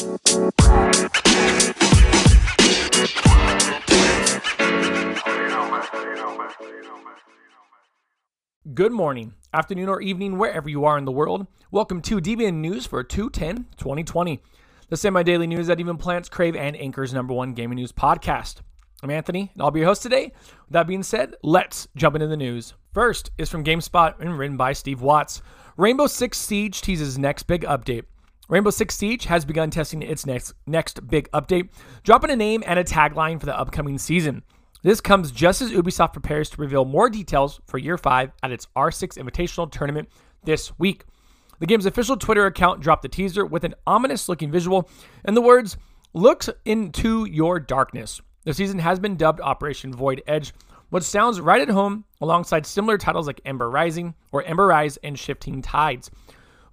Good 0.00 0.12
morning, 8.92 9.34
afternoon, 9.52 9.90
or 9.90 10.00
evening, 10.00 10.38
wherever 10.38 10.70
you 10.70 10.86
are 10.86 10.96
in 10.96 11.04
the 11.04 11.12
world. 11.12 11.46
Welcome 11.70 12.00
to 12.00 12.16
DBN 12.16 12.54
News 12.54 12.86
for 12.86 13.04
210 13.04 13.66
2020, 13.76 14.40
the 14.88 14.96
semi 14.96 15.22
daily 15.22 15.46
news 15.46 15.66
that 15.66 15.80
even 15.80 15.98
plants 15.98 16.30
crave 16.30 16.56
and 16.56 16.74
anchors 16.78 17.12
number 17.12 17.34
one 17.34 17.52
gaming 17.52 17.76
news 17.76 17.92
podcast. 17.92 18.62
I'm 19.02 19.10
Anthony, 19.10 19.50
and 19.52 19.62
I'll 19.62 19.70
be 19.70 19.80
your 19.80 19.88
host 19.88 20.02
today. 20.02 20.32
With 20.64 20.70
that 20.70 20.86
being 20.86 21.02
said, 21.02 21.34
let's 21.42 21.88
jump 21.94 22.16
into 22.16 22.26
the 22.26 22.38
news. 22.38 22.72
First 22.94 23.32
is 23.36 23.50
from 23.50 23.64
GameSpot 23.64 24.18
and 24.18 24.38
written 24.38 24.56
by 24.56 24.72
Steve 24.72 25.02
Watts. 25.02 25.42
Rainbow 25.76 26.06
Six 26.06 26.38
Siege 26.38 26.80
teases 26.80 27.18
next 27.18 27.42
big 27.42 27.64
update. 27.64 28.04
Rainbow 28.50 28.70
Six 28.70 28.96
Siege 28.96 29.26
has 29.26 29.44
begun 29.44 29.70
testing 29.70 30.02
its 30.02 30.26
next 30.26 30.54
next 30.66 31.06
big 31.06 31.30
update, 31.30 31.68
dropping 32.02 32.30
a 32.30 32.36
name 32.36 32.64
and 32.66 32.80
a 32.80 32.84
tagline 32.84 33.38
for 33.38 33.46
the 33.46 33.56
upcoming 33.56 33.96
season. 33.96 34.42
This 34.82 35.00
comes 35.00 35.30
just 35.30 35.62
as 35.62 35.70
Ubisoft 35.70 36.12
prepares 36.14 36.50
to 36.50 36.60
reveal 36.60 36.84
more 36.84 37.08
details 37.08 37.60
for 37.66 37.78
Year 37.78 37.96
5 37.96 38.32
at 38.42 38.50
its 38.50 38.66
R6 38.74 39.18
Invitational 39.18 39.70
Tournament 39.70 40.08
this 40.42 40.76
week. 40.80 41.04
The 41.60 41.66
game's 41.66 41.86
official 41.86 42.16
Twitter 42.16 42.46
account 42.46 42.80
dropped 42.80 43.02
the 43.02 43.08
teaser 43.08 43.46
with 43.46 43.62
an 43.62 43.76
ominous 43.86 44.28
looking 44.28 44.50
visual 44.50 44.90
and 45.24 45.36
the 45.36 45.42
words, 45.42 45.76
Looks 46.12 46.50
into 46.64 47.26
your 47.26 47.60
darkness. 47.60 48.20
The 48.42 48.52
season 48.52 48.80
has 48.80 48.98
been 48.98 49.14
dubbed 49.14 49.40
Operation 49.40 49.94
Void 49.94 50.24
Edge, 50.26 50.52
which 50.88 51.04
sounds 51.04 51.40
right 51.40 51.60
at 51.62 51.68
home 51.68 52.04
alongside 52.20 52.66
similar 52.66 52.98
titles 52.98 53.28
like 53.28 53.40
Ember 53.44 53.70
Rising 53.70 54.16
or 54.32 54.42
Ember 54.42 54.66
Rise 54.66 54.96
and 55.04 55.16
Shifting 55.16 55.62
Tides. 55.62 56.10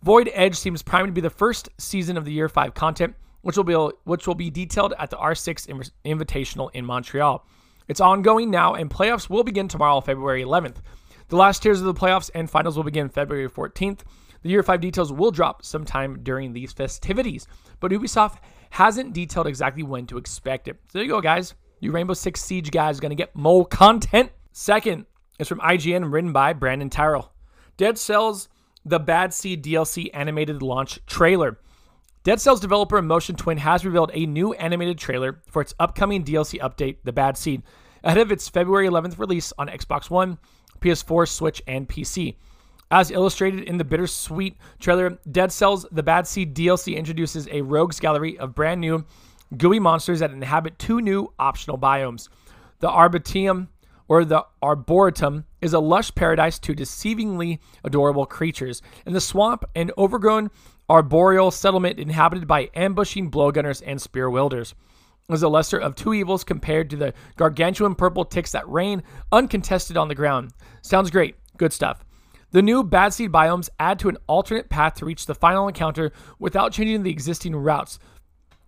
Void 0.03 0.29
Edge 0.33 0.55
seems 0.55 0.83
primed 0.83 1.07
to 1.07 1.11
be 1.11 1.21
the 1.21 1.29
first 1.29 1.69
season 1.77 2.17
of 2.17 2.25
the 2.25 2.31
Year 2.31 2.49
5 2.49 2.73
content, 2.73 3.15
which 3.41 3.57
will 3.57 3.63
be, 3.63 3.73
which 4.03 4.27
will 4.27 4.35
be 4.35 4.49
detailed 4.49 4.93
at 4.99 5.09
the 5.09 5.17
R6 5.17 5.91
Invitational 6.05 6.69
in 6.73 6.85
Montreal. 6.85 7.45
It's 7.87 8.01
ongoing 8.01 8.51
now, 8.51 8.73
and 8.73 8.89
playoffs 8.89 9.29
will 9.29 9.43
begin 9.43 9.67
tomorrow, 9.67 10.01
February 10.01 10.43
11th. 10.43 10.77
The 11.29 11.35
last 11.35 11.63
tiers 11.63 11.79
of 11.79 11.85
the 11.85 11.93
playoffs 11.93 12.29
and 12.35 12.49
finals 12.49 12.75
will 12.77 12.83
begin 12.83 13.09
February 13.09 13.49
14th. 13.49 13.99
The 14.43 14.49
Year 14.49 14.63
5 14.63 14.79
details 14.79 15.11
will 15.11 15.31
drop 15.31 15.65
sometime 15.65 16.19
during 16.23 16.53
these 16.53 16.71
festivities, 16.71 17.47
but 17.79 17.91
Ubisoft 17.91 18.37
hasn't 18.69 19.13
detailed 19.13 19.47
exactly 19.47 19.83
when 19.83 20.05
to 20.07 20.17
expect 20.17 20.67
it. 20.67 20.75
So 20.89 20.99
there 20.99 21.03
you 21.03 21.09
go, 21.09 21.21
guys. 21.21 21.53
You 21.79 21.91
Rainbow 21.91 22.13
Six 22.13 22.41
Siege 22.41 22.71
guys 22.71 22.97
are 22.97 23.01
going 23.01 23.09
to 23.09 23.15
get 23.15 23.35
more 23.35 23.65
content. 23.65 24.31
Second 24.51 25.05
is 25.39 25.47
from 25.47 25.59
IGN, 25.59 26.11
written 26.11 26.33
by 26.33 26.53
Brandon 26.53 26.89
Tyrrell. 26.89 27.33
Dead 27.77 27.97
Cells, 27.97 28.49
the 28.87 28.99
Bad 28.99 29.33
Seed 29.33 29.63
DLC 29.63 30.09
animated 30.13 30.61
launch 30.61 30.99
trailer. 31.05 31.59
Dead 32.23 32.39
Cells 32.39 32.59
developer 32.59 33.01
Motion 33.01 33.35
Twin 33.35 33.57
has 33.57 33.85
revealed 33.85 34.11
a 34.13 34.25
new 34.25 34.53
animated 34.53 34.97
trailer 34.97 35.41
for 35.47 35.61
its 35.61 35.73
upcoming 35.79 36.23
DLC 36.23 36.59
update, 36.59 36.97
The 37.03 37.11
Bad 37.11 37.37
Seed, 37.37 37.63
ahead 38.03 38.17
of 38.17 38.31
its 38.31 38.47
February 38.47 38.87
11th 38.87 39.19
release 39.19 39.51
on 39.57 39.67
Xbox 39.67 40.09
One, 40.09 40.37
PS4, 40.79 41.27
Switch, 41.27 41.61
and 41.67 41.87
PC. 41.87 42.35
As 42.89 43.11
illustrated 43.11 43.63
in 43.65 43.77
the 43.77 43.83
bittersweet 43.83 44.55
trailer, 44.79 45.19
Dead 45.29 45.51
Cells 45.51 45.85
The 45.91 46.03
Bad 46.03 46.27
Seed 46.27 46.55
DLC 46.55 46.95
introduces 46.95 47.47
a 47.51 47.61
rogues 47.61 47.99
gallery 47.99 48.37
of 48.39 48.55
brand 48.55 48.79
new 48.79 49.05
gooey 49.57 49.79
monsters 49.79 50.19
that 50.19 50.31
inhabit 50.31 50.79
two 50.79 51.01
new 51.01 51.33
optional 51.37 51.77
biomes. 51.77 52.29
The 52.79 52.89
Arboretum, 52.89 53.69
or 54.07 54.23
the 54.23 54.45
Arboretum, 54.61 55.45
is 55.61 55.73
a 55.73 55.79
lush 55.79 56.13
paradise 56.15 56.59
to 56.59 56.73
deceivingly 56.73 57.59
adorable 57.83 58.25
creatures, 58.25 58.81
and 59.05 59.15
the 59.15 59.21
swamp, 59.21 59.65
an 59.75 59.91
overgrown 59.97 60.49
arboreal 60.89 61.51
settlement 61.51 61.99
inhabited 61.99 62.47
by 62.47 62.69
ambushing 62.75 63.29
blowgunners 63.29 63.83
and 63.85 64.01
spear 64.01 64.29
wielders. 64.29 64.73
Is 65.29 65.43
a 65.43 65.49
lesser 65.49 65.77
of 65.77 65.95
two 65.95 66.13
evils 66.13 66.45
compared 66.45 66.89
to 66.89 66.95
the 66.95 67.13
gargantuan 67.35 67.95
purple 67.95 68.23
ticks 68.23 68.53
that 68.53 68.67
reign 68.69 69.03
uncontested 69.29 69.97
on 69.97 70.07
the 70.07 70.15
ground. 70.15 70.53
Sounds 70.81 71.11
great. 71.11 71.35
Good 71.57 71.73
stuff. 71.73 72.05
The 72.51 72.61
new 72.61 72.81
Bad 72.81 73.13
Seed 73.13 73.29
biomes 73.29 73.69
add 73.77 73.99
to 73.99 74.09
an 74.09 74.17
alternate 74.27 74.69
path 74.69 74.95
to 74.95 75.05
reach 75.05 75.25
the 75.25 75.35
final 75.35 75.67
encounter 75.67 76.13
without 76.39 76.71
changing 76.71 77.03
the 77.03 77.11
existing 77.11 77.53
routes. 77.57 77.99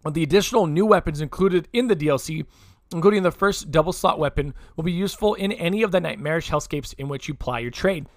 With 0.03 0.15
the 0.15 0.23
additional 0.23 0.67
new 0.67 0.85
weapons 0.85 1.21
included 1.21 1.69
in 1.71 1.87
the 1.87 1.95
DLC, 1.95 2.45
including 2.93 3.23
the 3.23 3.31
first 3.31 3.71
double 3.71 3.93
slot 3.93 4.19
weapon, 4.19 4.53
will 4.75 4.83
be 4.83 4.91
useful 4.91 5.35
in 5.35 5.51
any 5.53 5.83
of 5.83 5.91
the 5.91 5.99
nightmarish 5.99 6.49
hellscapes 6.49 6.93
in 6.97 7.07
which 7.07 7.27
you 7.27 7.33
ply 7.33 7.59
your 7.59 7.71
trade. 7.71 8.07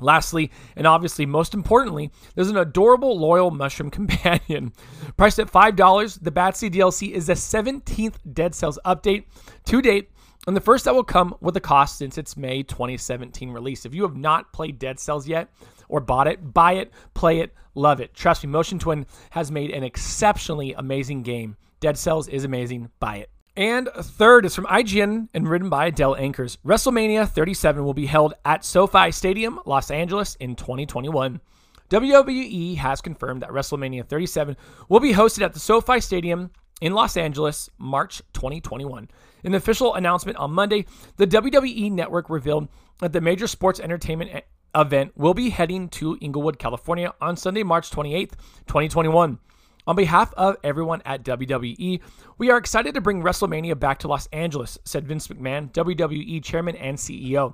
Lastly, 0.00 0.50
and 0.74 0.88
obviously 0.88 1.24
most 1.24 1.54
importantly, 1.54 2.10
there's 2.34 2.50
an 2.50 2.56
adorable 2.56 3.16
loyal 3.18 3.50
mushroom 3.50 3.90
companion. 3.92 4.72
Priced 5.16 5.38
at 5.38 5.50
$5, 5.50 6.18
the 6.20 6.30
Bad 6.30 6.56
Seed 6.56 6.74
DLC 6.74 7.12
is 7.12 7.26
the 7.26 7.34
17th 7.34 8.16
Dead 8.32 8.54
Cells 8.54 8.78
update 8.84 9.24
to 9.66 9.80
date, 9.80 10.10
and 10.46 10.56
the 10.56 10.60
first 10.60 10.84
that 10.84 10.94
will 10.94 11.04
come 11.04 11.34
with 11.40 11.56
a 11.56 11.60
cost 11.60 11.98
since 11.98 12.18
its 12.18 12.36
May 12.36 12.62
2017 12.62 13.50
release. 13.50 13.86
If 13.86 13.94
you 13.94 14.02
have 14.02 14.16
not 14.16 14.52
played 14.52 14.78
Dead 14.78 14.98
Cells 14.98 15.28
yet 15.28 15.48
or 15.88 16.00
bought 16.00 16.26
it, 16.26 16.52
buy 16.52 16.72
it, 16.72 16.92
play 17.14 17.38
it, 17.38 17.54
love 17.74 18.00
it. 18.00 18.14
Trust 18.14 18.42
me, 18.42 18.50
Motion 18.50 18.78
Twin 18.78 19.06
has 19.30 19.50
made 19.50 19.70
an 19.70 19.84
exceptionally 19.84 20.72
amazing 20.74 21.22
game. 21.22 21.56
Dead 21.80 21.96
Cells 21.96 22.28
is 22.28 22.44
amazing. 22.44 22.90
Buy 22.98 23.16
it. 23.18 23.30
And 23.56 23.88
third 23.88 24.44
is 24.44 24.54
from 24.54 24.66
IGN 24.66 25.28
and 25.32 25.48
written 25.48 25.68
by 25.68 25.86
Adele 25.86 26.16
Ankers. 26.16 26.56
WrestleMania 26.66 27.28
37 27.28 27.84
will 27.84 27.94
be 27.94 28.06
held 28.06 28.34
at 28.44 28.64
SoFi 28.64 29.12
Stadium, 29.12 29.60
Los 29.64 29.92
Angeles 29.92 30.34
in 30.36 30.56
2021. 30.56 31.40
WWE 31.88 32.76
has 32.78 33.00
confirmed 33.00 33.42
that 33.42 33.50
WrestleMania 33.50 34.08
37 34.08 34.56
will 34.88 34.98
be 34.98 35.12
hosted 35.12 35.42
at 35.42 35.52
the 35.52 35.60
SoFi 35.60 36.00
Stadium 36.00 36.50
in 36.80 36.94
Los 36.94 37.16
Angeles, 37.16 37.70
March 37.78 38.22
2021. 38.32 39.08
In 39.44 39.52
an 39.52 39.54
official 39.54 39.94
announcement 39.94 40.36
on 40.38 40.50
Monday, 40.50 40.84
the 41.16 41.26
WWE 41.26 41.92
network 41.92 42.28
revealed 42.28 42.68
that 42.98 43.12
the 43.12 43.20
major 43.20 43.46
sports 43.46 43.78
entertainment 43.78 44.42
event 44.74 45.12
will 45.16 45.34
be 45.34 45.50
heading 45.50 45.88
to 45.90 46.18
Inglewood, 46.20 46.58
California 46.58 47.14
on 47.20 47.36
Sunday, 47.36 47.62
March 47.62 47.90
28th, 47.92 48.32
2021. 48.66 49.38
On 49.86 49.94
behalf 49.94 50.32
of 50.34 50.56
everyone 50.64 51.02
at 51.04 51.24
WWE, 51.24 52.00
we 52.38 52.50
are 52.50 52.56
excited 52.56 52.94
to 52.94 53.02
bring 53.02 53.22
WrestleMania 53.22 53.78
back 53.78 53.98
to 53.98 54.08
Los 54.08 54.26
Angeles, 54.28 54.78
said 54.84 55.06
Vince 55.06 55.28
McMahon, 55.28 55.70
WWE 55.72 56.42
Chairman 56.42 56.74
and 56.76 56.96
CEO. 56.96 57.52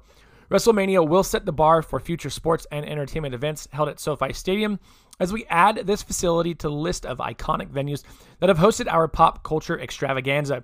WrestleMania 0.49 1.07
will 1.07 1.25
set 1.25 1.45
the 1.45 1.53
bar 1.53 1.83
for 1.83 1.99
future 1.99 2.31
sports 2.31 2.69
and 2.71 2.87
entertainment 2.87 3.35
events 3.35 3.67
held 3.73 3.89
at 3.89 3.99
SoFi 3.99 4.33
Stadium 4.33 4.79
as 5.19 5.33
we 5.33 5.45
add 5.47 5.87
this 5.87 6.05
facility 6.05 6.55
to 6.55 6.69
the 6.69 6.75
list 6.75 7.05
of 7.05 7.19
iconic 7.19 7.69
venues 7.69 8.05
that 8.39 8.49
have 8.49 8.59
hosted 8.59 8.87
our 8.89 9.09
pop 9.09 9.43
culture 9.43 9.81
extravaganza. 9.81 10.63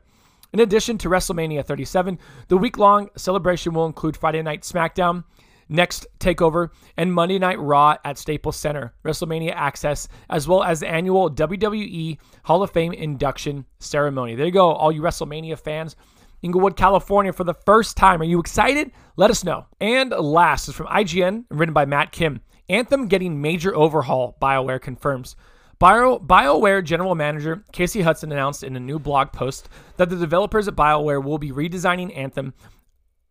In 0.52 0.60
addition 0.60 0.98
to 0.98 1.08
WrestleMania 1.08 1.64
37, 1.64 2.16
the 2.46 2.56
week 2.56 2.78
long 2.78 3.10
celebration 3.16 3.74
will 3.74 3.86
include 3.86 4.16
Friday 4.16 4.42
Night 4.42 4.62
SmackDown, 4.62 5.24
NXT 5.70 6.06
Takeover, 6.18 6.70
and 6.96 7.12
Monday 7.12 7.38
Night 7.38 7.58
Raw 7.58 7.96
at 8.04 8.18
Staples 8.18 8.56
Center, 8.56 8.94
WrestleMania 9.04 9.52
Access, 9.54 10.08
as 10.30 10.46
well 10.46 10.62
as 10.62 10.80
the 10.80 10.88
annual 10.88 11.30
WWE 11.30 12.18
Hall 12.44 12.62
of 12.62 12.70
Fame 12.70 12.92
induction 12.92 13.66
ceremony. 13.78 14.34
There 14.34 14.46
you 14.46 14.52
go, 14.52 14.70
all 14.70 14.92
you 14.92 15.02
WrestleMania 15.02 15.58
fans. 15.58 15.96
Inglewood, 16.42 16.76
California 16.76 17.32
for 17.32 17.44
the 17.44 17.54
first 17.54 17.96
time. 17.96 18.20
Are 18.20 18.24
you 18.24 18.38
excited? 18.38 18.92
Let 19.16 19.30
us 19.30 19.42
know. 19.42 19.66
And 19.80 20.10
last 20.10 20.68
is 20.68 20.74
from 20.74 20.86
IGN, 20.86 21.44
written 21.50 21.72
by 21.72 21.86
Matt 21.86 22.12
Kim. 22.12 22.40
Anthem 22.68 23.08
getting 23.08 23.40
major 23.40 23.74
overhaul, 23.74 24.36
BioWare 24.40 24.80
confirms. 24.80 25.36
Bio, 25.78 26.18
BioWare 26.18 26.82
General 26.82 27.14
Manager 27.14 27.62
Casey 27.70 28.00
Hudson 28.00 28.32
announced 28.32 28.62
in 28.62 28.76
a 28.76 28.80
new 28.80 28.98
blog 28.98 29.32
post 29.32 29.68
that 29.98 30.08
the 30.08 30.16
developers 30.16 30.68
at 30.68 30.74
BioWare 30.74 31.22
will 31.22 31.36
be 31.38 31.52
redesigning 31.52 32.16
Anthem 32.16 32.54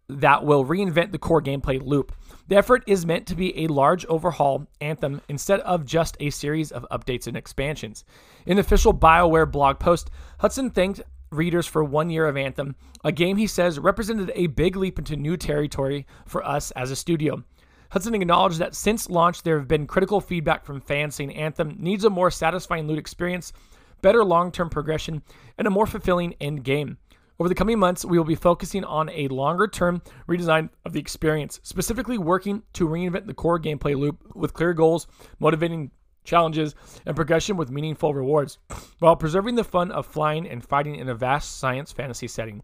that 0.07 0.45
will 0.45 0.65
reinvent 0.65 1.11
the 1.11 1.17
core 1.17 1.41
gameplay 1.41 1.81
loop. 1.83 2.13
The 2.47 2.57
effort 2.57 2.83
is 2.85 3.05
meant 3.05 3.25
to 3.27 3.35
be 3.35 3.63
a 3.63 3.67
large 3.67 4.05
overhaul 4.05 4.67
Anthem 4.79 5.21
instead 5.27 5.61
of 5.61 5.85
just 5.85 6.15
a 6.19 6.29
series 6.29 6.71
of 6.71 6.85
updates 6.91 7.25
and 7.25 7.35
expansions. 7.35 8.05
In 8.45 8.57
the 8.57 8.61
official 8.61 8.93
BioWare 8.93 9.51
blog 9.51 9.79
post, 9.79 10.11
Hudson 10.39 10.69
thanked 10.69 11.01
readers 11.31 11.65
for 11.65 11.83
one 11.83 12.09
year 12.09 12.27
of 12.27 12.37
Anthem, 12.37 12.75
a 13.03 13.11
game 13.11 13.37
he 13.37 13.47
says 13.47 13.79
represented 13.79 14.31
a 14.35 14.47
big 14.47 14.75
leap 14.75 14.99
into 14.99 15.15
new 15.15 15.37
territory 15.37 16.05
for 16.27 16.45
us 16.45 16.71
as 16.71 16.91
a 16.91 16.95
studio. 16.95 17.43
Hudson 17.89 18.15
acknowledged 18.15 18.59
that 18.59 18.75
since 18.75 19.09
launch, 19.09 19.43
there 19.43 19.57
have 19.57 19.67
been 19.67 19.87
critical 19.87 20.21
feedback 20.21 20.65
from 20.65 20.81
fans 20.81 21.15
saying 21.15 21.35
Anthem 21.35 21.75
needs 21.79 22.03
a 22.03 22.09
more 22.09 22.31
satisfying 22.31 22.87
loot 22.87 22.99
experience, 22.99 23.53
better 24.01 24.23
long 24.23 24.51
term 24.51 24.69
progression, 24.69 25.23
and 25.57 25.67
a 25.67 25.71
more 25.71 25.87
fulfilling 25.87 26.33
end 26.39 26.63
game. 26.63 26.97
Over 27.37 27.49
the 27.49 27.55
coming 27.55 27.79
months, 27.79 28.05
we 28.05 28.17
will 28.17 28.25
be 28.25 28.35
focusing 28.35 28.85
on 28.85 29.09
a 29.09 29.27
longer 29.27 29.67
term 29.67 30.01
redesign 30.27 30.69
of 30.85 30.93
the 30.93 31.01
experience, 31.01 31.59
specifically 31.63 32.17
working 32.17 32.63
to 32.73 32.87
reinvent 32.87 33.27
the 33.27 33.33
core 33.33 33.59
gameplay 33.59 33.97
loop 33.97 34.23
with 34.35 34.53
clear 34.53 34.73
goals, 34.73 35.07
motivating 35.39 35.91
challenges, 36.23 36.75
and 37.05 37.15
progression 37.15 37.57
with 37.57 37.69
meaningful 37.69 38.13
rewards, 38.13 38.57
while 38.99 39.17
preserving 39.17 39.55
the 39.55 39.65
fun 39.65 39.91
of 39.91 40.05
flying 40.05 40.47
and 40.47 40.63
fighting 40.63 40.95
in 40.95 41.09
a 41.09 41.15
vast 41.15 41.57
science 41.57 41.91
fantasy 41.91 42.27
setting. 42.27 42.63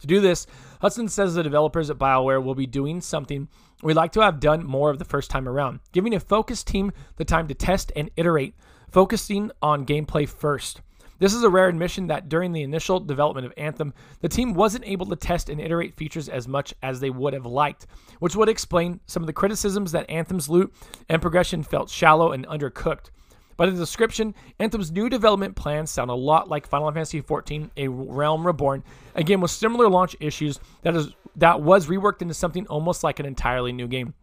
To 0.00 0.06
do 0.06 0.20
this, 0.20 0.46
Hudson 0.80 1.08
says 1.08 1.34
the 1.34 1.42
developers 1.42 1.90
at 1.90 1.98
BioWare 1.98 2.42
will 2.42 2.54
be 2.54 2.66
doing 2.66 3.00
something 3.00 3.48
we'd 3.82 3.94
like 3.94 4.12
to 4.12 4.20
have 4.20 4.38
done 4.38 4.64
more 4.64 4.90
of 4.90 5.00
the 5.00 5.04
first 5.04 5.28
time 5.28 5.48
around, 5.48 5.80
giving 5.90 6.14
a 6.14 6.20
focused 6.20 6.68
team 6.68 6.92
the 7.16 7.24
time 7.24 7.48
to 7.48 7.54
test 7.54 7.90
and 7.96 8.12
iterate, 8.16 8.54
focusing 8.90 9.50
on 9.60 9.84
gameplay 9.84 10.28
first. 10.28 10.82
This 11.18 11.34
is 11.34 11.42
a 11.42 11.50
rare 11.50 11.68
admission 11.68 12.06
that 12.06 12.28
during 12.28 12.52
the 12.52 12.62
initial 12.62 13.00
development 13.00 13.46
of 13.46 13.52
Anthem, 13.56 13.92
the 14.20 14.28
team 14.28 14.54
wasn't 14.54 14.86
able 14.86 15.06
to 15.06 15.16
test 15.16 15.48
and 15.48 15.60
iterate 15.60 15.94
features 15.94 16.28
as 16.28 16.46
much 16.46 16.74
as 16.82 17.00
they 17.00 17.10
would 17.10 17.34
have 17.34 17.46
liked, 17.46 17.86
which 18.20 18.36
would 18.36 18.48
explain 18.48 19.00
some 19.06 19.22
of 19.22 19.26
the 19.26 19.32
criticisms 19.32 19.92
that 19.92 20.08
Anthem's 20.08 20.48
loot 20.48 20.72
and 21.08 21.20
progression 21.20 21.62
felt 21.62 21.90
shallow 21.90 22.32
and 22.32 22.46
undercooked. 22.46 23.10
By 23.56 23.66
the 23.66 23.72
description, 23.72 24.36
Anthem's 24.60 24.92
new 24.92 25.08
development 25.08 25.56
plans 25.56 25.90
sound 25.90 26.10
a 26.10 26.14
lot 26.14 26.48
like 26.48 26.64
Final 26.68 26.92
Fantasy 26.92 27.20
XIV: 27.20 27.70
A 27.76 27.88
Realm 27.88 28.46
Reborn, 28.46 28.84
a 29.16 29.24
game 29.24 29.40
with 29.40 29.50
similar 29.50 29.88
launch 29.88 30.14
issues 30.20 30.60
that 30.82 30.94
is 30.94 31.08
that 31.34 31.60
was 31.60 31.88
reworked 31.88 32.22
into 32.22 32.34
something 32.34 32.68
almost 32.68 33.02
like 33.02 33.18
an 33.18 33.26
entirely 33.26 33.72
new 33.72 33.88
game. 33.88 34.14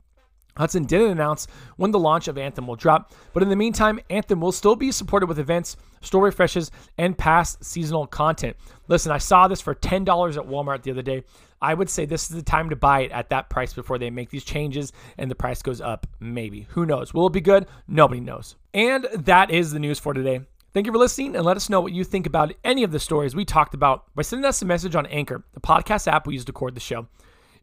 Hudson 0.58 0.86
didn't 0.86 1.12
announce 1.12 1.48
when 1.76 1.92
the 1.92 2.00
launch 2.00 2.30
of 2.30 2.38
Anthem 2.38 2.68
will 2.68 2.78
drop, 2.78 3.14
but 3.34 3.44
in 3.44 3.50
the 3.50 3.56
meantime, 3.58 4.00
Anthem 4.10 4.40
will 4.40 4.54
still 4.54 4.76
be 4.76 4.92
supported 4.92 5.28
with 5.28 5.38
events, 5.38 5.76
store 6.02 6.24
refreshes, 6.24 6.72
and 6.98 7.18
past 7.18 7.64
seasonal 7.64 8.08
content. 8.08 8.56
Listen, 8.88 9.12
I 9.12 9.18
saw 9.18 9.50
this 9.50 9.60
for 9.60 9.76
$10 9.76 10.02
at 10.38 10.48
Walmart 10.48 10.84
the 10.84 10.92
other 10.92 11.02
day. 11.02 11.24
I 11.62 11.74
would 11.74 11.90
say 11.90 12.06
this 12.06 12.30
is 12.30 12.38
the 12.38 12.44
time 12.44 12.70
to 12.70 12.76
buy 12.76 13.02
it 13.02 13.12
at 13.12 13.30
that 13.32 13.50
price 13.50 13.74
before 13.74 13.98
they 13.98 14.10
make 14.10 14.30
these 14.30 14.46
changes 14.46 14.94
and 15.18 15.30
the 15.30 15.36
price 15.36 15.62
goes 15.62 15.82
up. 15.82 16.08
Maybe. 16.20 16.68
Who 16.70 16.86
knows? 16.86 17.14
Will 17.14 17.28
it 17.28 17.34
be 17.34 17.42
good? 17.42 17.68
Nobody 17.88 18.22
knows. 18.22 18.56
And 18.74 19.08
that 19.14 19.52
is 19.52 19.72
the 19.72 19.80
news 19.80 20.00
for 20.00 20.14
today. 20.14 20.42
Thank 20.74 20.86
you 20.86 20.92
for 20.92 21.00
listening 21.00 21.36
and 21.36 21.46
let 21.46 21.58
us 21.58 21.70
know 21.70 21.82
what 21.82 21.94
you 21.94 22.04
think 22.04 22.28
about 22.28 22.54
any 22.64 22.84
of 22.84 22.92
the 22.92 23.00
stories 23.00 23.36
we 23.36 23.46
talked 23.46 23.74
about 23.74 24.14
by 24.14 24.22
sending 24.22 24.46
us 24.46 24.62
a 24.62 24.66
message 24.66 24.96
on 24.96 25.06
Anchor, 25.08 25.44
the 25.54 25.62
podcast 25.62 26.08
app 26.12 26.28
we 26.28 26.34
use 26.34 26.46
to 26.46 26.52
record 26.52 26.76
the 26.76 26.82
show. 26.82 27.08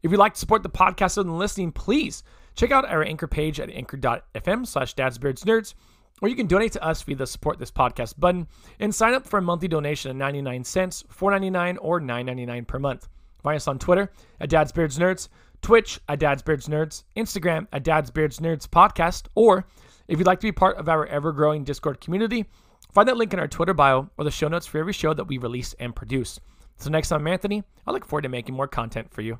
If 0.01 0.11
you'd 0.11 0.17
like 0.17 0.33
to 0.33 0.39
support 0.39 0.63
the 0.63 0.69
podcast 0.69 1.15
than 1.15 1.37
listening, 1.37 1.71
please 1.71 2.23
check 2.55 2.71
out 2.71 2.89
our 2.89 3.03
Anchor 3.03 3.27
page 3.27 3.59
at 3.59 3.69
anchor.fm 3.69 4.67
slash 4.67 4.95
dadsbeardsnerds, 4.95 5.73
or 6.21 6.29
you 6.29 6.35
can 6.35 6.47
donate 6.47 6.71
to 6.73 6.83
us 6.83 7.01
via 7.01 7.15
the 7.15 7.27
support 7.27 7.59
this 7.59 7.71
podcast 7.71 8.19
button 8.19 8.47
and 8.79 8.93
sign 8.93 9.13
up 9.13 9.27
for 9.27 9.39
a 9.39 9.41
monthly 9.41 9.67
donation 9.67 10.11
of 10.11 10.17
99 10.17 10.63
cents, 10.63 11.03
4.99 11.13 11.77
or 11.81 11.99
9.99 11.99 12.67
per 12.67 12.79
month. 12.79 13.09
Find 13.41 13.57
us 13.57 13.67
on 13.67 13.79
Twitter 13.79 14.11
at 14.39 14.49
dadsbeardsnerds, 14.49 15.27
Twitch 15.61 15.99
at 16.07 16.19
dadsbeardsnerds, 16.19 17.03
Instagram 17.15 17.67
at 17.73 17.83
dadsbeardsnerds 17.83 18.67
Podcast, 18.67 19.27
or 19.35 19.65
if 20.07 20.17
you'd 20.17 20.27
like 20.27 20.39
to 20.39 20.47
be 20.47 20.51
part 20.51 20.77
of 20.77 20.89
our 20.89 21.05
ever 21.07 21.31
growing 21.31 21.63
Discord 21.63 21.99
community, 22.01 22.45
find 22.93 23.07
that 23.07 23.17
link 23.17 23.33
in 23.33 23.39
our 23.39 23.47
Twitter 23.47 23.73
bio 23.73 24.09
or 24.17 24.23
the 24.23 24.31
show 24.31 24.47
notes 24.47 24.65
for 24.65 24.77
every 24.77 24.93
show 24.93 25.13
that 25.13 25.25
we 25.25 25.37
release 25.37 25.73
and 25.79 25.95
produce. 25.95 26.39
So 26.77 26.89
next 26.89 27.09
time, 27.09 27.27
Anthony, 27.27 27.63
I 27.85 27.91
look 27.91 28.05
forward 28.05 28.23
to 28.23 28.29
making 28.29 28.55
more 28.55 28.67
content 28.67 29.13
for 29.13 29.21
you. 29.21 29.39